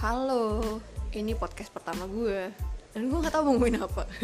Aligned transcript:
Halo, 0.00 0.80
ini 1.12 1.36
podcast 1.36 1.68
pertama 1.68 2.08
gue. 2.08 2.48
Dan 2.96 3.12
gue 3.12 3.18
gak 3.20 3.36
tau 3.36 3.44
mau 3.44 3.52
ngomongin 3.52 3.84
apa. 3.84 4.08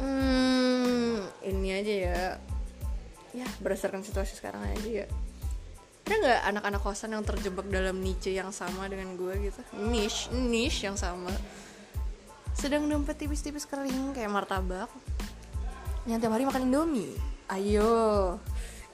Hmm, 0.00 1.20
ini 1.44 1.76
aja 1.76 1.94
ya. 2.08 2.20
Ya, 3.36 3.44
berdasarkan 3.60 4.00
situasi 4.00 4.32
sekarang 4.32 4.64
aja 4.64 5.04
ya. 5.04 5.06
Ada 6.08 6.14
gak 6.18 6.40
anak-anak 6.50 6.80
kosan 6.80 7.12
yang 7.12 7.20
terjebak 7.20 7.68
dalam 7.68 8.00
niche 8.00 8.32
yang 8.32 8.48
sama 8.48 8.88
dengan 8.88 9.12
gue 9.20 9.52
gitu? 9.52 9.60
Niche, 9.76 10.32
niche 10.32 10.88
yang 10.88 10.96
sama. 10.96 11.28
Sedang 12.56 12.88
dompet 12.88 13.20
tipis-tipis 13.20 13.68
kering 13.68 14.16
kayak 14.16 14.32
martabak. 14.32 14.88
Yang 16.08 16.24
tiap 16.24 16.32
hari 16.32 16.48
makan 16.48 16.64
indomie. 16.72 17.14
Ayo, 17.52 18.40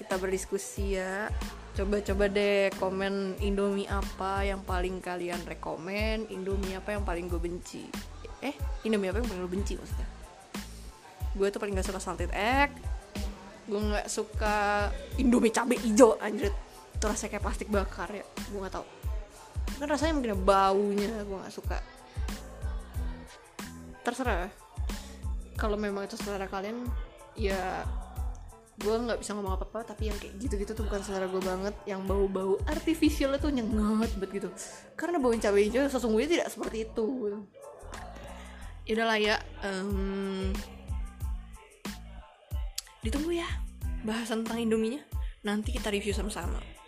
kita 0.00 0.16
berdiskusi 0.16 0.96
ya. 0.96 1.28
Coba-coba 1.76 2.32
deh 2.32 2.72
komen 2.80 3.36
Indomie 3.44 3.84
apa 3.84 4.48
yang 4.48 4.64
paling 4.64 5.04
kalian 5.04 5.44
rekomen 5.44 6.24
Indomie 6.32 6.72
apa 6.72 6.96
yang 6.96 7.04
paling 7.04 7.28
gue 7.28 7.36
benci. 7.36 7.84
Eh 8.40 8.56
Indomie 8.88 9.12
apa 9.12 9.20
yang 9.20 9.28
paling 9.28 9.42
lo 9.44 9.50
benci 9.52 9.76
maksudnya? 9.76 10.08
Gue 11.36 11.52
tuh 11.52 11.60
paling 11.60 11.76
gak 11.76 11.84
suka 11.84 12.00
salted 12.00 12.32
egg. 12.32 12.72
Gue 13.68 13.78
nggak 13.78 14.08
suka 14.08 14.88
Indomie 15.20 15.52
cabe 15.52 15.76
hijau 15.76 16.16
anjir 16.18 16.50
itu 17.00 17.04
rasanya 17.08 17.30
kayak 17.32 17.44
plastik 17.48 17.68
bakar 17.72 18.12
ya 18.12 18.24
gue 18.24 18.58
nggak 18.60 18.74
tau. 18.74 18.84
Kan 19.78 19.88
rasanya 19.88 20.12
mungkin 20.16 20.42
baunya 20.42 21.12
gue 21.22 21.36
nggak 21.38 21.54
suka. 21.54 21.78
Terserah. 24.02 24.48
Kalau 25.60 25.76
memang 25.76 26.08
itu 26.08 26.16
selera 26.16 26.48
kalian 26.48 26.88
ya 27.36 27.84
gue 28.80 28.94
nggak 28.96 29.20
bisa 29.20 29.36
ngomong 29.36 29.60
apa 29.60 29.64
apa 29.68 29.92
tapi 29.92 30.08
yang 30.08 30.16
kayak 30.16 30.40
gitu 30.40 30.54
gitu 30.56 30.72
tuh 30.72 30.84
bukan 30.88 31.00
selera 31.04 31.28
gue 31.28 31.42
banget. 31.44 31.74
Yang 31.84 32.00
bau 32.08 32.24
bau 32.26 32.54
artificial 32.64 33.36
itu 33.36 33.48
nyengat 33.52 34.10
banget 34.16 34.30
gitu. 34.40 34.48
Karena 34.96 35.16
bau 35.20 35.36
cabai 35.36 35.68
hijau 35.68 35.84
sesungguhnya 35.86 36.28
tidak 36.40 36.48
seperti 36.48 36.88
itu. 36.88 37.06
Lah 38.90 39.18
ya 39.20 39.38
um, 39.62 40.50
ditunggu 43.04 43.38
ya 43.38 43.48
bahasan 44.02 44.42
tentang 44.42 44.64
indominya. 44.64 45.04
Nanti 45.44 45.72
kita 45.72 45.88
review 45.92 46.12
sama-sama 46.12 46.79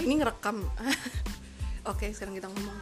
lah 0.00 0.08
ini 0.08 0.16
ngerekam. 0.16 0.64
Oke 1.92 2.08
sekarang 2.16 2.32
kita 2.40 2.48
ngomong. 2.48 2.80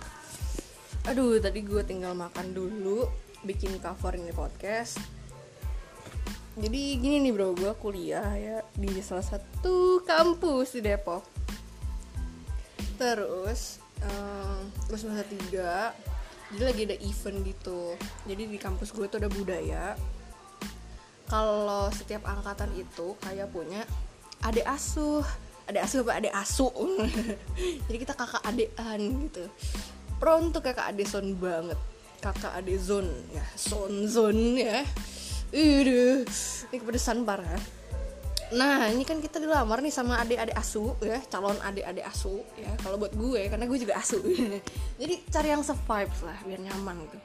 Aduh 1.11 1.43
tadi 1.43 1.67
gue 1.67 1.83
tinggal 1.83 2.15
makan 2.15 2.55
dulu 2.55 3.11
bikin 3.43 3.75
cover 3.83 4.15
ini 4.15 4.31
podcast. 4.31 5.03
Jadi 6.55 6.95
gini 7.03 7.19
nih 7.19 7.35
bro 7.35 7.59
gue 7.59 7.75
kuliah 7.83 8.31
ya 8.39 8.63
di 8.71 9.03
salah 9.03 9.27
satu 9.27 10.07
kampus 10.07 10.79
di 10.79 10.81
Depok. 10.87 11.27
Terus 13.03 13.83
um, 13.99 14.71
gue 14.87 14.95
semester 14.95 15.27
tiga 15.27 15.91
jadi 16.55 16.63
lagi 16.71 16.83
ada 16.87 16.97
event 17.03 17.39
gitu. 17.43 17.99
Jadi 18.31 18.47
di 18.47 18.59
kampus 18.63 18.95
gue 18.95 19.11
tuh 19.11 19.19
ada 19.19 19.27
budaya. 19.27 19.99
Kalau 21.27 21.91
setiap 21.91 22.31
angkatan 22.31 22.71
itu 22.79 23.19
kayak 23.27 23.51
punya 23.51 23.83
adik 24.47 24.71
asuh 24.71 25.27
adik 25.69 25.83
asuh 25.85 26.01
apa 26.03 26.13
adik 26.19 26.35
asu 26.35 26.69
jadi 27.87 27.99
kita 28.01 28.15
kakak 28.17 28.43
adean 28.43 29.01
gitu 29.29 29.45
pro 30.17 30.41
untuk 30.41 30.65
kakak 30.65 30.91
adik 30.91 31.07
son 31.07 31.37
banget 31.37 31.79
kakak 32.19 32.57
adik 32.57 32.81
zone 32.81 33.13
ya 33.31 33.45
son 33.55 34.09
zone 34.09 34.59
ya 34.59 34.81
Udah, 35.49 36.29
ini 36.69 36.77
kepedesan 36.77 37.25
parah. 37.25 37.61
Nah, 38.53 38.89
ini 38.93 39.05
kan 39.05 39.21
kita 39.21 39.41
dilamar 39.41 39.81
nih 39.81 39.93
sama 39.93 40.21
adik-adik 40.21 40.57
asu 40.57 40.93
ya, 41.01 41.21
calon 41.29 41.57
adik-adik 41.65 42.05
asu 42.05 42.45
ya. 42.57 42.69
Kalau 42.85 43.01
buat 43.01 43.17
gue, 43.17 43.49
karena 43.49 43.65
gue 43.65 43.79
juga 43.81 43.97
asu. 43.97 44.21
Jadi 45.01 45.15
cari 45.29 45.49
yang 45.53 45.65
se-vibe 45.65 46.17
lah, 46.25 46.39
biar 46.45 46.61
nyaman 46.65 46.97
gitu. 47.09 47.19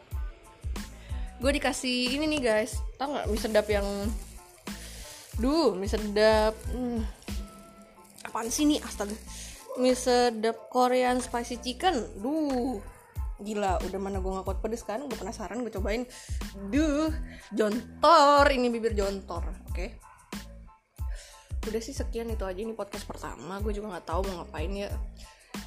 Gue 1.43 1.51
dikasih 1.59 2.15
ini 2.15 2.27
nih 2.31 2.41
guys, 2.43 2.79
tau 2.95 3.11
nggak 3.11 3.27
mie 3.27 3.39
sedap 3.39 3.67
yang, 3.67 3.87
duh, 5.35 5.75
mie 5.75 5.91
sedap. 5.91 6.55
Hmm, 6.71 7.03
apaan 8.33 8.49
sih 8.49 8.65
nih? 8.65 8.81
Astaga. 8.81 9.13
Mie 9.77 9.93
sedap 9.93 10.73
Korean 10.73 11.21
spicy 11.21 11.61
chicken? 11.61 12.01
Duh. 12.17 12.81
Gila 13.37 13.77
udah 13.85 13.99
mana 14.01 14.17
gue 14.17 14.33
gak 14.33 14.45
kuat 14.49 14.59
pedes 14.65 14.81
kan? 14.81 15.05
Gue 15.05 15.13
penasaran 15.13 15.61
gue 15.61 15.69
cobain. 15.69 16.01
Duh 16.73 17.13
jontor. 17.53 18.49
Ini 18.49 18.73
bibir 18.73 18.97
jontor 18.97 19.45
oke. 19.69 19.77
Okay? 19.77 19.89
udah 21.63 21.79
sih 21.79 21.95
sekian 21.95 22.27
itu 22.27 22.43
aja 22.43 22.57
ini 22.57 22.73
podcast 22.73 23.05
pertama. 23.05 23.61
Gue 23.61 23.71
juga 23.71 23.95
nggak 23.95 24.07
tahu 24.09 24.27
mau 24.27 24.43
ngapain 24.43 24.73
ya. 24.73 24.89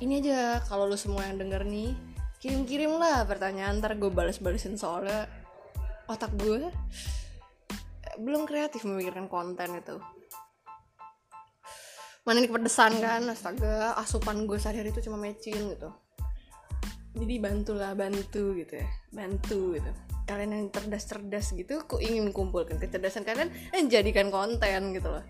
Ini 0.03 0.21
aja 0.21 0.61
kalau 0.69 0.91
lo 0.91 0.99
semua 0.99 1.25
yang 1.25 1.41
denger 1.41 1.65
nih 1.65 1.97
kirim-kirim 2.37 3.01
lah 3.01 3.25
pertanyaan 3.25 3.81
ntar 3.81 3.97
gue 3.97 4.13
balas-balesin 4.13 4.77
soalnya 4.77 5.25
otak 6.05 6.37
gue 6.37 6.69
belum 8.21 8.45
kreatif 8.45 8.85
memikirkan 8.85 9.25
konten 9.25 9.73
itu 9.73 9.97
mana 12.27 12.43
ini 12.43 12.51
kepedesan 12.51 12.99
kan? 12.99 13.23
Astaga 13.31 13.95
asupan 14.03 14.51
gue 14.51 14.59
sehari-hari 14.59 14.91
itu 14.91 15.07
cuma 15.07 15.15
mecin 15.15 15.71
gitu. 15.71 15.95
Jadi 17.17 17.35
bantulah 17.39 17.95
bantu 17.95 18.59
gitu 18.59 18.83
ya. 18.83 18.89
Bantu 19.15 19.79
gitu. 19.79 19.91
Kalian 20.27 20.51
yang 20.51 20.67
cerdas-cerdas 20.75 21.55
gitu 21.55 21.87
kok 21.87 22.03
ingin 22.03 22.35
kumpulkan 22.35 22.83
kecerdasan 22.83 23.23
kalian 23.23 23.49
dan 23.71 23.87
jadikan 23.87 24.29
konten 24.35 24.91
gitu 24.91 25.07
loh. 25.07 25.23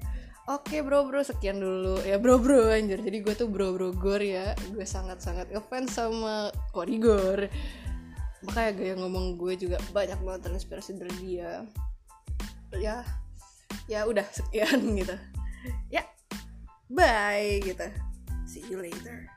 Oke 0.49 0.81
bro 0.81 1.05
bro 1.05 1.21
sekian 1.21 1.61
dulu. 1.61 2.01
Ya 2.01 2.17
bro 2.17 2.41
bro 2.41 2.73
anjir. 2.73 3.05
Jadi 3.05 3.21
gue 3.21 3.35
tuh 3.37 3.53
bro 3.53 3.77
bro 3.77 3.93
gor 3.93 4.25
ya. 4.25 4.57
Gue 4.73 4.89
sangat 4.89 5.21
sangat 5.21 5.53
ngefans 5.53 5.93
sama 5.93 6.49
Korigor. 6.73 7.53
Makanya 8.49 8.73
gaya 8.73 8.95
ngomong 8.97 9.37
gue 9.37 9.53
juga 9.61 9.77
banyak 9.93 10.17
banget 10.25 10.49
terinspirasi 10.49 10.97
dari 10.97 11.15
dia. 11.21 11.61
Ya 12.73 13.05
ya 13.85 14.09
udah 14.09 14.25
sekian 14.33 14.81
gitu. 15.05 15.15
Ya 15.93 16.09
bye 16.91 17.61
gitu. 17.63 17.87
See 18.47 18.63
you 18.71 18.79
later 18.79 19.36